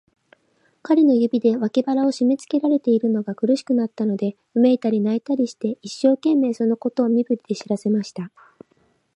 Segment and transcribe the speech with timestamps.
[0.81, 8.31] 彼の指で、脇腹をしめつけられているのが苦しくなったので、うめいたり、泣いたりして、一生懸命、そのことを身振りで知らせました。